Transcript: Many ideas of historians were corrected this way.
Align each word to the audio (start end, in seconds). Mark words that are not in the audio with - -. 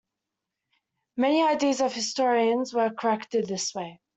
Many 1.15 1.43
ideas 1.43 1.79
of 1.79 1.93
historians 1.93 2.73
were 2.73 2.89
corrected 2.89 3.45
this 3.47 3.75
way. 3.75 3.99